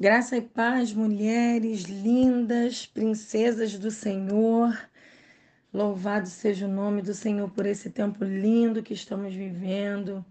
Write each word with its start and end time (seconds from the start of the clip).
Graça 0.00 0.36
e 0.36 0.40
paz, 0.40 0.92
mulheres 0.92 1.82
lindas, 1.82 2.86
princesas 2.86 3.76
do 3.76 3.90
Senhor. 3.90 4.78
Louvado 5.74 6.28
seja 6.28 6.66
o 6.66 6.72
nome 6.72 7.02
do 7.02 7.12
Senhor 7.12 7.50
por 7.50 7.66
esse 7.66 7.90
tempo 7.90 8.22
lindo 8.22 8.80
que 8.80 8.94
estamos 8.94 9.34
vivendo, 9.34 10.24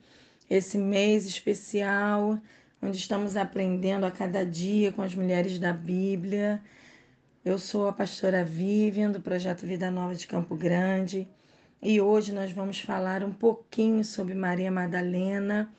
esse 0.50 0.77
mês 0.77 1.25
especial, 1.25 2.39
onde 2.82 2.95
estamos 2.95 3.36
aprendendo 3.36 4.05
a 4.05 4.11
cada 4.11 4.45
dia 4.45 4.93
com 4.93 5.02
as 5.02 5.14
mulheres 5.14 5.59
da 5.59 5.73
Bíblia. 5.73 6.63
Eu 7.43 7.59
sou 7.59 7.89
a 7.89 7.91
pastora 7.91 8.45
Vivian, 8.45 9.11
do 9.11 9.20
Projeto 9.20 9.68
Vida 9.68 9.91
Nova 9.91 10.15
de 10.15 10.27
Campo 10.27 10.55
Grande, 10.55 11.27
e 11.81 11.99
hoje 11.99 12.31
nós 12.31 12.54
vamos 12.54 12.79
falar 12.79 13.21
um 13.21 13.34
pouquinho 13.34 14.05
sobre 14.05 14.34
Maria 14.34 14.71
Madalena 14.71 15.70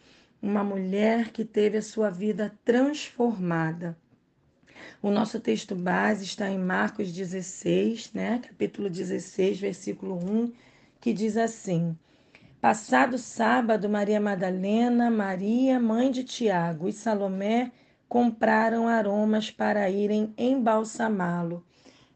uma 0.41 0.63
mulher 0.63 1.31
que 1.31 1.45
teve 1.45 1.79
a 1.79 1.83
sua 1.83 2.11
vida 2.11 2.57
transformada. 2.65 3.97
O 5.03 5.11
nosso 5.11 5.41
texto 5.41 5.75
base 5.75 6.25
está 6.25 6.51
em 6.51 6.59
Marcos 6.59 7.13
16, 7.13 8.13
né? 8.13 8.41
capítulo 8.47 8.89
16, 8.89 9.61
versículo 9.61 10.17
1, 10.17 10.53
que 11.01 11.13
diz 11.13 11.37
assim: 11.37 11.97
Passado 12.61 13.19
sábado, 13.19 13.89
Maria 13.89 14.21
Madalena, 14.21 15.11
Maria, 15.11 15.79
mãe 15.79 16.11
de 16.11 16.25
Tiago 16.25 16.89
e 16.89 16.93
Salomé 16.93 17.71
compraram 18.09 18.89
aromas 18.89 19.51
para 19.51 19.89
irem 19.91 20.33
embalsamá-lo. 20.37 21.65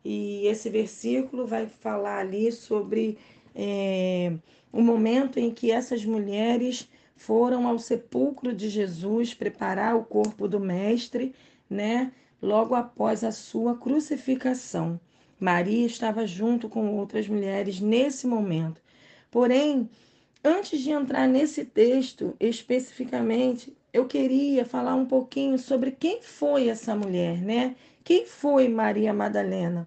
E 0.04 0.46
esse 0.46 0.68
versículo 0.68 1.46
vai 1.46 1.66
falar 1.66 2.18
ali 2.18 2.50
sobre 2.50 3.18
é, 3.54 4.32
o 4.72 4.80
momento 4.80 5.38
em 5.38 5.52
que 5.52 5.70
essas 5.70 6.04
mulheres 6.04 6.88
foram 7.22 7.68
ao 7.68 7.78
sepulcro 7.78 8.52
de 8.52 8.68
Jesus 8.68 9.32
preparar 9.32 9.96
o 9.96 10.04
corpo 10.04 10.48
do 10.48 10.58
Mestre, 10.58 11.32
né? 11.70 12.12
Logo 12.40 12.74
após 12.74 13.22
a 13.22 13.30
sua 13.30 13.76
crucificação. 13.76 14.98
Maria 15.38 15.86
estava 15.86 16.26
junto 16.26 16.68
com 16.68 16.96
outras 16.96 17.28
mulheres 17.28 17.80
nesse 17.80 18.26
momento. 18.26 18.80
Porém, 19.30 19.88
antes 20.42 20.80
de 20.80 20.90
entrar 20.90 21.28
nesse 21.28 21.64
texto 21.64 22.34
especificamente, 22.40 23.76
eu 23.92 24.06
queria 24.06 24.64
falar 24.64 24.96
um 24.96 25.06
pouquinho 25.06 25.58
sobre 25.58 25.92
quem 25.92 26.22
foi 26.22 26.68
essa 26.68 26.94
mulher, 26.96 27.40
né? 27.40 27.76
Quem 28.02 28.26
foi 28.26 28.68
Maria 28.68 29.14
Madalena? 29.14 29.86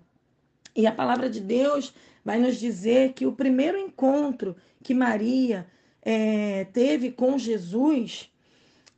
E 0.73 0.87
a 0.87 0.91
palavra 0.91 1.29
de 1.29 1.41
Deus 1.41 1.93
vai 2.23 2.39
nos 2.39 2.57
dizer 2.57 3.11
que 3.11 3.25
o 3.25 3.33
primeiro 3.33 3.77
encontro 3.77 4.55
que 4.81 4.93
Maria 4.93 5.67
é, 6.05 6.65
teve 6.65 7.11
com 7.11 7.35
Jesus 7.37 8.31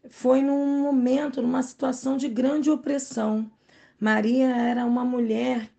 foi 0.09 0.41
num 0.41 0.81
momento, 0.81 1.41
numa 1.41 1.63
situação 1.63 2.17
de 2.17 2.27
grande 2.27 2.69
opressão. 2.69 3.49
Maria 3.99 4.49
era 4.55 4.85
uma 4.85 5.05
mulher 5.05 5.69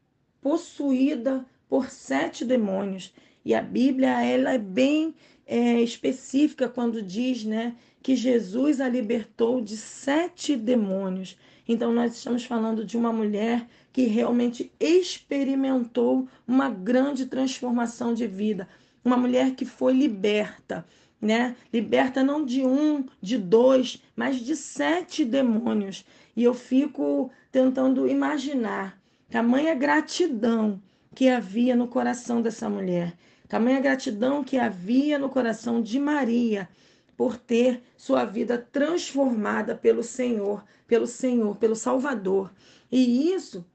possuída 0.41 1.45
por 1.69 1.91
sete 1.91 2.45
demônios. 2.45 3.12
E 3.45 3.55
a 3.55 3.61
Bíblia 3.62 4.25
ela 4.25 4.55
é 4.55 4.59
bem 4.59 5.15
é, 5.47 5.81
específica 5.83 6.69
quando 6.69 7.03
diz 7.03 7.45
né, 7.45 7.77
que 8.03 8.17
Jesus 8.17 8.81
a 8.81 8.89
libertou 8.89 9.61
de 9.61 9.77
sete 9.77 10.56
demônios. 10.56 11.37
Então, 11.67 11.93
nós 11.93 12.17
estamos 12.17 12.45
falando 12.45 12.84
de 12.84 12.97
uma 12.97 13.12
mulher 13.12 13.67
que 13.93 14.05
realmente 14.05 14.73
experimentou 14.81 16.27
uma 16.47 16.71
grande 16.71 17.27
transformação 17.27 18.15
de 18.15 18.27
vida. 18.27 18.67
Uma 19.05 19.17
mulher 19.17 19.55
que 19.55 19.67
foi 19.67 19.93
liberta 19.93 20.87
né? 21.20 21.56
Liberta 21.72 22.22
não 22.22 22.44
de 22.44 22.64
um, 22.64 23.05
de 23.20 23.36
dois, 23.36 24.02
mas 24.14 24.36
de 24.36 24.55
sete 24.55 25.25
demônios. 25.25 26.05
E 26.36 26.44
eu 26.44 26.55
fico 26.55 27.30
tentando 27.50 28.08
imaginar 28.08 28.98
tamanha 29.28 29.75
gratidão 29.75 30.80
que 31.14 31.28
havia 31.28 31.75
no 31.75 31.88
coração 31.88 32.41
dessa 32.41 32.69
mulher, 32.69 33.16
tamanha 33.48 33.81
gratidão 33.81 34.44
que 34.44 34.56
havia 34.59 35.19
no 35.19 35.28
coração 35.28 35.82
de 35.82 35.98
Maria 35.98 36.69
por 37.16 37.37
ter 37.37 37.82
sua 37.97 38.25
vida 38.25 38.56
transformada 38.56 39.75
pelo 39.75 40.04
Senhor, 40.04 40.64
pelo 40.87 41.06
Senhor, 41.06 41.56
pelo 41.56 41.75
Salvador. 41.75 42.53
E 42.91 43.32
isso 43.32 43.66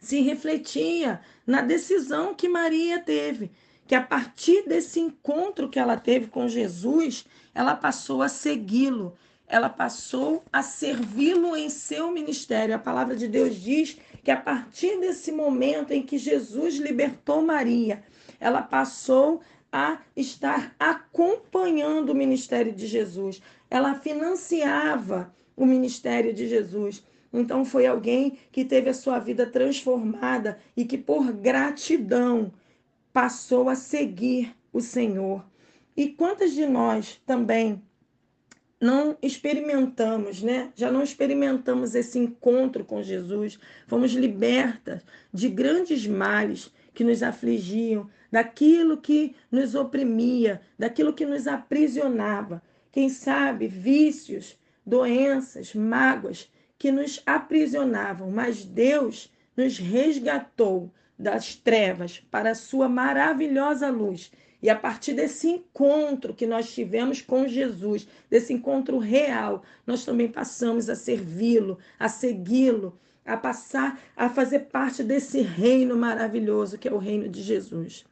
se 0.00 0.20
refletia 0.20 1.20
na 1.46 1.62
decisão 1.62 2.34
que 2.34 2.48
Maria 2.48 2.98
teve 2.98 3.52
que 3.92 3.96
a 3.96 4.00
partir 4.00 4.66
desse 4.66 4.98
encontro 4.98 5.68
que 5.68 5.78
ela 5.78 5.98
teve 5.98 6.26
com 6.28 6.48
Jesus, 6.48 7.26
ela 7.54 7.76
passou 7.76 8.22
a 8.22 8.28
segui-lo, 8.30 9.12
ela 9.46 9.68
passou 9.68 10.42
a 10.50 10.62
servi-lo 10.62 11.54
em 11.54 11.68
seu 11.68 12.10
ministério. 12.10 12.74
A 12.74 12.78
palavra 12.78 13.14
de 13.14 13.28
Deus 13.28 13.54
diz 13.54 13.98
que 14.24 14.30
a 14.30 14.36
partir 14.38 14.98
desse 14.98 15.30
momento 15.30 15.90
em 15.90 16.00
que 16.00 16.16
Jesus 16.16 16.76
libertou 16.76 17.42
Maria, 17.42 18.02
ela 18.40 18.62
passou 18.62 19.42
a 19.70 19.98
estar 20.16 20.74
acompanhando 20.80 22.12
o 22.12 22.14
ministério 22.14 22.72
de 22.72 22.86
Jesus. 22.86 23.42
Ela 23.68 23.92
financiava 23.96 25.34
o 25.54 25.66
ministério 25.66 26.32
de 26.32 26.48
Jesus. 26.48 27.04
Então 27.30 27.62
foi 27.62 27.86
alguém 27.86 28.38
que 28.50 28.64
teve 28.64 28.88
a 28.88 28.94
sua 28.94 29.18
vida 29.18 29.44
transformada 29.44 30.58
e 30.74 30.86
que 30.86 30.96
por 30.96 31.30
gratidão 31.30 32.50
passou 33.12 33.68
a 33.68 33.74
seguir 33.74 34.54
o 34.72 34.80
Senhor. 34.80 35.44
E 35.96 36.08
quantas 36.08 36.52
de 36.52 36.66
nós 36.66 37.20
também 37.26 37.82
não 38.80 39.16
experimentamos, 39.22 40.42
né? 40.42 40.72
Já 40.74 40.90
não 40.90 41.02
experimentamos 41.02 41.94
esse 41.94 42.18
encontro 42.18 42.84
com 42.84 43.02
Jesus, 43.02 43.58
fomos 43.86 44.12
libertas 44.12 45.02
de 45.32 45.48
grandes 45.48 46.06
males 46.06 46.72
que 46.92 47.04
nos 47.04 47.22
afligiam, 47.22 48.10
daquilo 48.30 48.96
que 48.96 49.36
nos 49.50 49.74
oprimia, 49.74 50.60
daquilo 50.78 51.12
que 51.12 51.26
nos 51.26 51.46
aprisionava. 51.46 52.62
Quem 52.90 53.08
sabe 53.08 53.68
vícios, 53.68 54.58
doenças, 54.84 55.74
mágoas 55.74 56.50
que 56.78 56.90
nos 56.90 57.22
aprisionavam, 57.24 58.30
mas 58.30 58.64
Deus 58.64 59.30
nos 59.56 59.78
resgatou 59.78 60.90
das 61.18 61.54
trevas 61.54 62.22
para 62.30 62.50
a 62.50 62.54
sua 62.54 62.88
maravilhosa 62.88 63.88
luz. 63.90 64.30
E 64.62 64.70
a 64.70 64.76
partir 64.76 65.14
desse 65.14 65.48
encontro 65.48 66.32
que 66.32 66.46
nós 66.46 66.72
tivemos 66.72 67.20
com 67.20 67.48
Jesus, 67.48 68.06
desse 68.30 68.52
encontro 68.52 68.98
real, 68.98 69.62
nós 69.86 70.04
também 70.04 70.28
passamos 70.28 70.88
a 70.88 70.94
servi-lo, 70.94 71.78
a 71.98 72.08
segui-lo, 72.08 72.98
a 73.24 73.36
passar 73.36 74.00
a 74.16 74.28
fazer 74.28 74.60
parte 74.60 75.02
desse 75.02 75.40
reino 75.42 75.96
maravilhoso 75.96 76.78
que 76.78 76.88
é 76.88 76.92
o 76.92 76.98
reino 76.98 77.28
de 77.28 77.42
Jesus. 77.42 78.04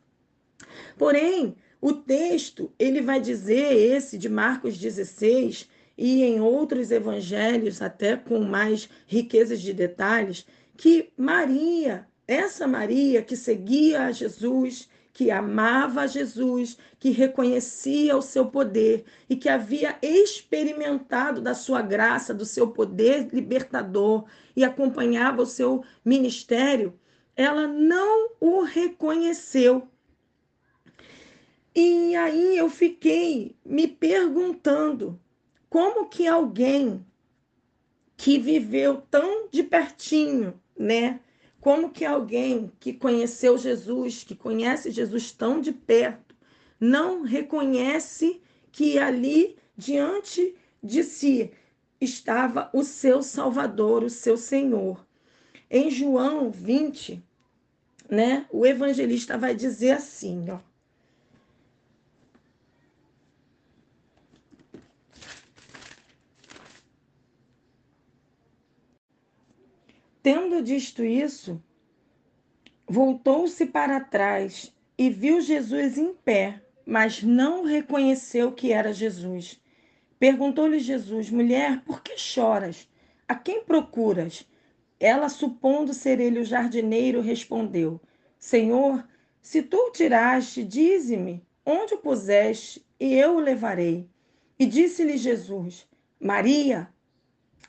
Porém, 0.98 1.54
o 1.80 1.92
texto, 1.92 2.70
ele 2.78 3.00
vai 3.00 3.20
dizer 3.20 3.72
esse 3.72 4.18
de 4.18 4.28
Marcos 4.28 4.76
16 4.76 5.68
e 5.96 6.22
em 6.22 6.40
outros 6.40 6.90
evangelhos, 6.90 7.80
até 7.80 8.16
com 8.16 8.40
mais 8.40 8.88
riquezas 9.06 9.60
de 9.60 9.72
detalhes, 9.72 10.46
que 10.76 11.10
Maria 11.16 12.06
essa 12.30 12.66
Maria 12.66 13.22
que 13.22 13.36
seguia 13.36 14.04
a 14.04 14.12
Jesus, 14.12 14.88
que 15.12 15.32
amava 15.32 16.02
a 16.02 16.06
Jesus, 16.06 16.78
que 17.00 17.10
reconhecia 17.10 18.16
o 18.16 18.22
seu 18.22 18.46
poder 18.46 19.04
e 19.28 19.34
que 19.34 19.48
havia 19.48 19.98
experimentado 20.00 21.40
da 21.40 21.54
sua 21.54 21.82
graça, 21.82 22.32
do 22.32 22.46
seu 22.46 22.68
poder 22.68 23.28
libertador 23.32 24.26
e 24.54 24.62
acompanhava 24.62 25.42
o 25.42 25.46
seu 25.46 25.82
ministério, 26.04 26.96
ela 27.34 27.66
não 27.66 28.30
o 28.38 28.62
reconheceu. 28.62 29.88
E 31.74 32.14
aí 32.14 32.56
eu 32.56 32.70
fiquei 32.70 33.56
me 33.64 33.88
perguntando 33.88 35.20
como 35.68 36.08
que 36.08 36.28
alguém 36.28 37.04
que 38.16 38.38
viveu 38.38 39.02
tão 39.10 39.48
de 39.50 39.64
pertinho, 39.64 40.60
né, 40.78 41.18
como 41.60 41.90
que 41.90 42.04
alguém 42.04 42.72
que 42.80 42.92
conheceu 42.92 43.58
Jesus, 43.58 44.24
que 44.24 44.34
conhece 44.34 44.90
Jesus 44.90 45.30
tão 45.32 45.60
de 45.60 45.72
perto, 45.72 46.34
não 46.78 47.22
reconhece 47.22 48.40
que 48.72 48.98
ali 48.98 49.56
diante 49.76 50.54
de 50.82 51.02
si 51.04 51.50
estava 52.00 52.70
o 52.72 52.82
seu 52.82 53.22
Salvador, 53.22 54.02
o 54.02 54.10
seu 54.10 54.36
Senhor. 54.36 55.04
Em 55.70 55.90
João 55.90 56.50
20, 56.50 57.22
né, 58.08 58.46
o 58.50 58.64
evangelista 58.66 59.36
vai 59.36 59.54
dizer 59.54 59.92
assim, 59.92 60.46
ó, 60.50 60.58
Tendo 70.32 70.62
dito 70.62 71.04
isso, 71.04 71.60
voltou-se 72.86 73.66
para 73.66 73.98
trás 73.98 74.72
e 74.96 75.10
viu 75.10 75.40
Jesus 75.40 75.98
em 75.98 76.14
pé, 76.14 76.62
mas 76.86 77.20
não 77.20 77.64
reconheceu 77.64 78.52
que 78.52 78.72
era 78.72 78.92
Jesus. 78.92 79.60
Perguntou-lhe 80.20 80.78
Jesus: 80.78 81.30
Mulher, 81.30 81.82
por 81.84 82.00
que 82.00 82.16
choras? 82.16 82.88
A 83.26 83.34
quem 83.34 83.64
procuras? 83.64 84.46
Ela, 85.00 85.28
supondo 85.28 85.92
ser 85.92 86.20
ele 86.20 86.38
o 86.38 86.44
jardineiro, 86.44 87.20
respondeu: 87.20 88.00
Senhor, 88.38 89.04
se 89.42 89.60
tu 89.62 89.88
o 89.88 89.90
tiraste, 89.90 90.62
dize-me 90.62 91.44
onde 91.66 91.94
o 91.94 91.98
puseste, 91.98 92.86
e 93.00 93.14
eu 93.14 93.34
o 93.34 93.40
levarei. 93.40 94.08
E 94.56 94.64
disse-lhe 94.64 95.16
Jesus: 95.16 95.88
Maria. 96.20 96.88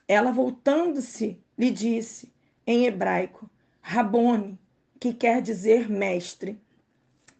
Ela, 0.08 0.32
voltando-se, 0.32 1.42
lhe 1.58 1.72
disse 1.72 2.32
em 2.72 2.86
hebraico: 2.86 3.50
Rabone, 3.82 4.58
que 5.00 5.14
quer 5.14 5.42
dizer 5.42 5.90
mestre. 5.90 6.60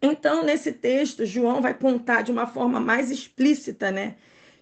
Então, 0.00 0.44
nesse 0.44 0.72
texto, 0.72 1.24
João 1.24 1.62
vai 1.62 1.74
contar 1.74 2.22
de 2.22 2.32
uma 2.32 2.46
forma 2.46 2.80
mais 2.80 3.10
explícita, 3.10 3.90
né? 3.92 4.16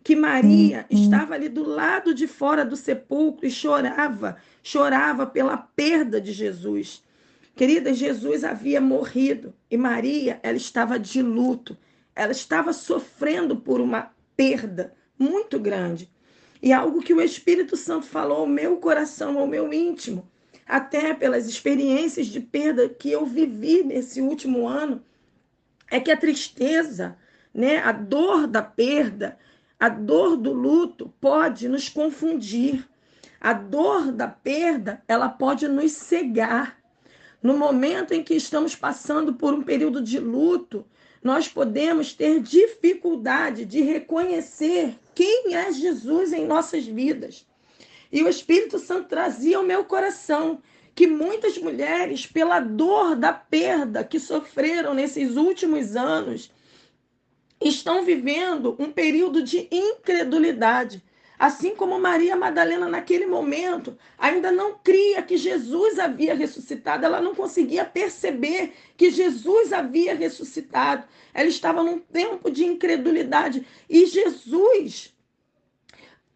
Que 0.04 0.14
Maria 0.14 0.86
uhum. 0.90 1.02
estava 1.02 1.34
ali 1.34 1.48
do 1.48 1.66
lado 1.66 2.12
de 2.14 2.26
fora 2.26 2.64
do 2.64 2.76
sepulcro 2.76 3.46
e 3.46 3.50
chorava, 3.50 4.36
chorava 4.62 5.26
pela 5.26 5.56
perda 5.56 6.20
de 6.20 6.32
Jesus. 6.32 7.02
Querida, 7.54 7.92
Jesus 7.92 8.44
havia 8.44 8.80
morrido 8.80 9.54
e 9.70 9.76
Maria, 9.76 10.38
ela 10.42 10.56
estava 10.56 10.98
de 10.98 11.22
luto. 11.22 11.76
Ela 12.14 12.32
estava 12.32 12.72
sofrendo 12.72 13.56
por 13.56 13.80
uma 13.80 14.10
perda 14.36 14.94
muito 15.18 15.58
grande. 15.58 16.10
E 16.62 16.72
algo 16.72 17.02
que 17.02 17.14
o 17.14 17.20
Espírito 17.20 17.76
Santo 17.76 18.06
falou 18.06 18.38
ao 18.38 18.46
meu 18.46 18.76
coração, 18.76 19.38
ao 19.38 19.46
meu 19.46 19.72
íntimo, 19.72 20.29
até 20.70 21.12
pelas 21.12 21.48
experiências 21.48 22.28
de 22.28 22.38
perda 22.38 22.88
que 22.88 23.10
eu 23.10 23.26
vivi 23.26 23.82
nesse 23.82 24.20
último 24.20 24.68
ano, 24.68 25.02
é 25.90 25.98
que 25.98 26.12
a 26.12 26.16
tristeza, 26.16 27.18
né, 27.52 27.78
a 27.78 27.90
dor 27.90 28.46
da 28.46 28.62
perda, 28.62 29.36
a 29.80 29.88
dor 29.88 30.36
do 30.36 30.52
luto 30.52 31.12
pode 31.20 31.68
nos 31.68 31.88
confundir. 31.88 32.88
A 33.40 33.52
dor 33.52 34.12
da 34.12 34.28
perda, 34.28 35.02
ela 35.08 35.28
pode 35.28 35.66
nos 35.66 35.90
cegar. 35.90 36.78
No 37.42 37.56
momento 37.56 38.12
em 38.12 38.22
que 38.22 38.34
estamos 38.34 38.76
passando 38.76 39.34
por 39.34 39.52
um 39.52 39.62
período 39.62 40.00
de 40.00 40.20
luto, 40.20 40.86
nós 41.20 41.48
podemos 41.48 42.12
ter 42.12 42.38
dificuldade 42.38 43.64
de 43.64 43.80
reconhecer 43.80 44.96
quem 45.16 45.54
é 45.56 45.72
Jesus 45.72 46.32
em 46.32 46.46
nossas 46.46 46.86
vidas. 46.86 47.44
E 48.12 48.22
o 48.22 48.28
Espírito 48.28 48.78
Santo 48.78 49.08
trazia 49.08 49.56
ao 49.56 49.62
meu 49.62 49.84
coração 49.84 50.60
que 50.94 51.06
muitas 51.06 51.56
mulheres, 51.56 52.26
pela 52.26 52.60
dor 52.60 53.16
da 53.16 53.32
perda 53.32 54.04
que 54.04 54.18
sofreram 54.18 54.92
nesses 54.92 55.36
últimos 55.36 55.96
anos, 55.96 56.50
estão 57.60 58.04
vivendo 58.04 58.74
um 58.78 58.90
período 58.90 59.42
de 59.42 59.68
incredulidade. 59.70 61.02
Assim 61.38 61.74
como 61.74 61.98
Maria 61.98 62.36
Madalena, 62.36 62.86
naquele 62.86 63.26
momento, 63.26 63.96
ainda 64.18 64.52
não 64.52 64.78
cria 64.78 65.22
que 65.22 65.38
Jesus 65.38 65.98
havia 65.98 66.34
ressuscitado, 66.34 67.06
ela 67.06 67.18
não 67.22 67.34
conseguia 67.34 67.82
perceber 67.82 68.74
que 68.94 69.10
Jesus 69.10 69.72
havia 69.72 70.14
ressuscitado. 70.14 71.06
Ela 71.32 71.48
estava 71.48 71.82
num 71.82 71.98
tempo 71.98 72.50
de 72.50 72.66
incredulidade. 72.66 73.66
E 73.88 74.04
Jesus, 74.04 75.14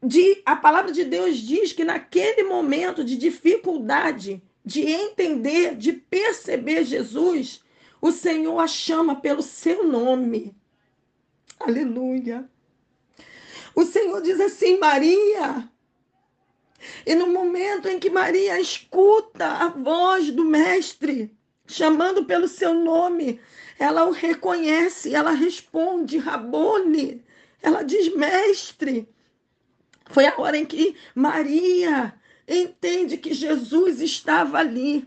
de, 0.04 0.42
a 0.44 0.54
palavra 0.54 0.92
de 0.92 1.02
Deus 1.04 1.38
diz 1.38 1.72
que 1.72 1.82
naquele 1.82 2.42
momento 2.42 3.02
de 3.02 3.16
dificuldade, 3.16 4.42
de 4.64 4.82
entender, 4.82 5.74
de 5.76 5.92
perceber 5.92 6.84
Jesus, 6.84 7.62
o 8.00 8.12
Senhor 8.12 8.58
a 8.58 8.66
chama 8.66 9.16
pelo 9.16 9.42
seu 9.42 9.82
nome. 9.84 10.54
Aleluia. 11.58 12.48
O 13.74 13.84
Senhor 13.84 14.20
diz 14.20 14.38
assim, 14.40 14.78
Maria. 14.78 15.68
E 17.06 17.14
no 17.14 17.26
momento 17.28 17.88
em 17.88 17.98
que 17.98 18.10
Maria 18.10 18.60
escuta 18.60 19.46
a 19.46 19.68
voz 19.68 20.30
do 20.30 20.44
Mestre, 20.44 21.34
chamando 21.66 22.26
pelo 22.26 22.46
seu 22.46 22.74
nome, 22.74 23.40
ela 23.78 24.04
o 24.04 24.10
reconhece, 24.10 25.14
ela 25.14 25.30
responde, 25.30 26.18
Rabone. 26.18 27.24
Ela 27.62 27.82
diz, 27.82 28.14
Mestre. 28.14 29.08
Foi 30.06 30.26
a 30.26 30.34
hora 30.38 30.56
em 30.56 30.66
que 30.66 30.96
Maria 31.14 32.14
entende 32.46 33.16
que 33.16 33.32
Jesus 33.32 34.00
estava 34.00 34.58
ali. 34.58 35.06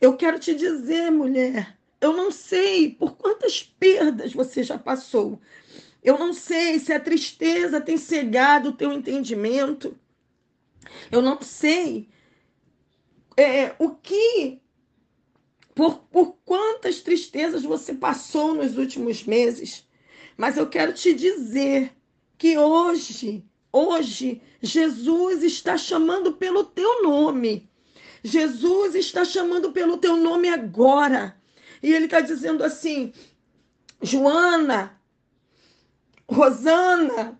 Eu 0.00 0.16
quero 0.16 0.38
te 0.38 0.54
dizer, 0.54 1.10
mulher, 1.10 1.76
eu 2.00 2.12
não 2.12 2.30
sei 2.30 2.90
por 2.90 3.16
quantas 3.16 3.62
perdas 3.62 4.32
você 4.32 4.62
já 4.62 4.78
passou. 4.78 5.40
Eu 6.02 6.18
não 6.18 6.32
sei 6.32 6.78
se 6.78 6.92
a 6.92 7.00
tristeza 7.00 7.80
tem 7.80 7.96
cegado 7.96 8.70
o 8.70 8.72
teu 8.72 8.92
entendimento. 8.92 9.98
Eu 11.10 11.20
não 11.20 11.42
sei 11.42 12.08
é, 13.36 13.74
o 13.78 13.90
que, 13.90 14.60
por, 15.74 15.98
por 16.04 16.36
quantas 16.44 17.00
tristezas 17.00 17.62
você 17.62 17.92
passou 17.92 18.54
nos 18.54 18.78
últimos 18.78 19.24
meses. 19.24 19.86
Mas 20.36 20.56
eu 20.56 20.68
quero 20.68 20.92
te 20.92 21.12
dizer 21.12 21.92
que 22.38 22.56
hoje 22.56 23.44
Hoje, 23.72 24.40
Jesus 24.62 25.42
está 25.42 25.76
chamando 25.76 26.32
pelo 26.32 26.64
teu 26.64 27.02
nome. 27.02 27.68
Jesus 28.22 28.94
está 28.94 29.24
chamando 29.24 29.72
pelo 29.72 29.98
teu 29.98 30.16
nome 30.16 30.48
agora. 30.48 31.36
E 31.82 31.92
ele 31.92 32.06
está 32.06 32.20
dizendo 32.20 32.64
assim: 32.64 33.12
Joana, 34.02 34.98
Rosana, 36.28 37.38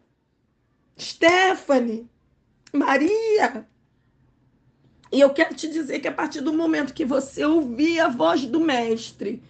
Stephanie, 0.99 2.09
Maria. 2.73 3.67
E 5.11 5.21
eu 5.21 5.31
quero 5.31 5.55
te 5.55 5.69
dizer 5.69 6.01
que 6.01 6.09
a 6.09 6.13
partir 6.13 6.43
do 6.43 6.53
momento 6.53 6.93
que 6.93 7.05
você 7.05 7.45
ouvir 7.45 8.01
a 8.01 8.09
voz 8.09 8.45
do 8.45 8.61
Mestre, 8.61 9.43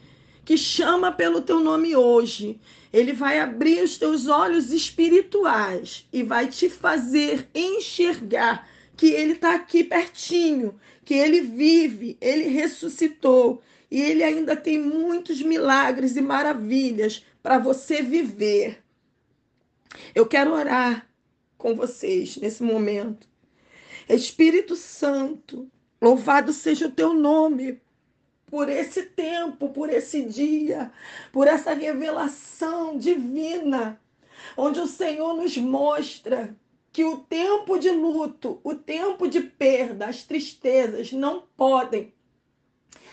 que 0.49 0.57
chama 0.57 1.13
pelo 1.13 1.43
teu 1.43 1.61
nome 1.61 1.95
hoje, 1.95 2.59
ele 2.91 3.13
vai 3.13 3.39
abrir 3.39 3.83
os 3.83 3.99
teus 3.99 4.29
olhos 4.29 4.73
espirituais 4.73 6.09
e 6.11 6.23
vai 6.23 6.49
te 6.49 6.71
fazer 6.71 7.47
enxergar 7.55 8.67
que 8.97 9.09
ele 9.09 9.33
está 9.33 9.55
aqui 9.55 9.85
pertinho, 9.85 10.81
que 11.05 11.13
ele 11.13 11.43
vive, 11.43 12.17
ele 12.19 12.49
ressuscitou 12.49 13.61
e 13.91 14.01
ele 14.01 14.25
ainda 14.25 14.57
tem 14.57 14.81
muitos 14.81 15.43
milagres 15.43 16.17
e 16.17 16.23
maravilhas 16.23 17.23
para 17.43 17.59
você 17.59 18.01
viver. 18.01 18.83
Eu 20.15 20.25
quero 20.25 20.55
orar 20.55 21.07
com 21.59 21.77
vocês 21.77 22.39
nesse 22.39 22.63
momento. 22.63 23.29
Espírito 24.09 24.75
Santo, 24.77 25.71
louvado 26.01 26.55
seja 26.55 26.87
o 26.87 26.91
teu 26.91 27.13
nome 27.13 27.79
por 28.51 28.69
esse 28.69 29.03
tempo, 29.03 29.69
por 29.71 29.91
esse 29.91 30.23
dia, 30.23 30.91
por 31.33 31.47
essa 31.47 31.75
revelação 31.75 32.99
divina, 32.99 34.01
onde 34.57 34.81
o 34.81 34.87
Senhor 34.87 35.35
nos 35.35 35.57
mostra 35.57 36.57
que 36.93 37.05
o 37.05 37.19
tempo 37.19 37.79
de 37.79 37.91
luto, 37.91 38.61
o 38.65 38.75
tempo 38.75 39.29
de 39.29 39.41
perda, 39.41 40.07
as 40.07 40.23
tristezas 40.25 41.13
não 41.13 41.45
podem 41.57 42.13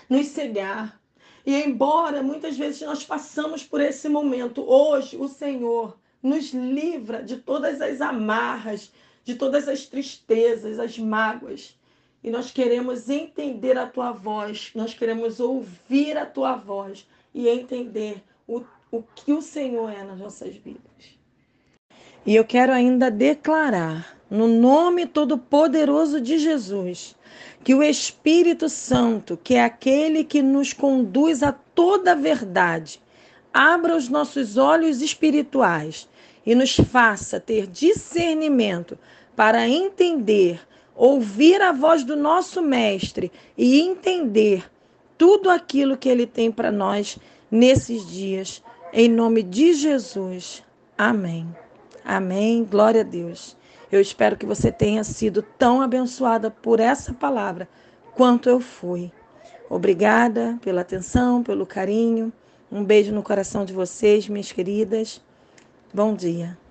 nos 0.10 0.28
cegar. 0.28 1.00
E 1.46 1.54
embora 1.62 2.24
muitas 2.24 2.58
vezes 2.58 2.82
nós 2.82 3.04
passamos 3.04 3.64
por 3.64 3.80
esse 3.82 4.10
momento, 4.10 4.68
hoje 4.68 5.18
o 5.18 5.28
Senhor 5.28 6.00
nos 6.24 6.52
livra 6.52 7.22
de 7.22 7.38
todas 7.38 7.82
as 7.82 8.02
amarras, 8.02 8.92
de 9.24 9.36
todas 9.36 9.68
as 9.68 9.86
tristezas, 9.86 10.80
as 10.80 10.98
mágoas 10.98 11.78
e 12.26 12.32
nós 12.32 12.50
queremos 12.50 13.08
entender 13.08 13.78
a 13.78 13.86
tua 13.86 14.12
voz, 14.12 14.72
nós 14.74 14.96
queremos 14.96 15.40
ouvir 15.40 16.18
a 16.18 16.26
tua 16.26 16.56
voz 16.56 17.08
e 17.32 17.48
entender 17.48 18.18
o, 18.48 18.64
o 18.92 19.04
que 19.14 19.32
o 19.32 19.44
Senhor 19.44 19.92
é 19.92 20.04
nas 20.04 20.18
nossas 20.18 20.56
vidas. 20.56 20.82
E 22.26 22.36
eu 22.36 22.44
quero 22.44 22.74
ainda 22.74 23.12
declarar, 23.12 24.18
no 24.28 24.48
nome 24.48 25.06
todo-poderoso 25.06 26.20
de 26.20 26.40
Jesus, 26.40 27.16
que 27.64 27.76
o 27.76 27.84
Espírito 27.84 28.70
Santo, 28.70 29.38
que 29.38 29.54
é 29.54 29.64
aquele 29.64 30.24
que 30.24 30.42
nos 30.42 30.74
conduz 30.74 31.44
a 31.44 31.52
toda 31.52 32.14
a 32.14 32.16
verdade, 32.16 33.00
abra 33.54 33.96
os 33.96 34.10
nossos 34.10 34.58
olhos 34.58 35.00
espirituais 35.00 36.10
e 36.44 36.56
nos 36.56 36.76
faça 36.76 37.40
ter 37.40 37.68
discernimento 37.68 38.98
para 39.36 39.70
entender 39.70 40.60
ouvir 40.96 41.62
a 41.62 41.72
voz 41.72 42.04
do 42.04 42.16
nosso 42.16 42.62
Mestre 42.62 43.32
e 43.58 43.82
entender 43.82 44.70
tudo 45.18 45.50
aquilo 45.50 45.98
que 45.98 46.10
ele 46.10 46.26
tem 46.26 46.52
para 46.52 46.72
nós 46.72 47.18
nesses 47.52 48.08
dias. 48.08 48.64
Em 48.94 49.10
nome 49.10 49.44
de 49.44 49.74
Jesus. 49.74 50.64
Amém. 50.98 51.48
Amém. 52.04 52.64
Glória 52.64 53.02
a 53.02 53.04
Deus. 53.04 53.58
Eu 53.92 54.00
espero 54.00 54.38
que 54.38 54.46
você 54.46 54.72
tenha 54.72 55.04
sido 55.04 55.42
tão 55.42 55.82
abençoada 55.82 56.50
por 56.50 56.80
essa 56.80 57.14
palavra 57.14 57.68
quanto 58.14 58.50
eu 58.50 58.60
fui. 58.60 59.12
Obrigada 59.70 60.58
pela 60.62 60.82
atenção, 60.82 61.44
pelo 61.44 61.66
carinho. 61.66 62.32
Um 62.72 62.84
beijo 62.84 63.14
no 63.14 63.24
coração 63.24 63.66
de 63.66 63.74
vocês, 63.74 64.28
minhas 64.28 64.52
queridas. 64.52 65.22
Bom 65.94 66.14
dia. 66.14 66.65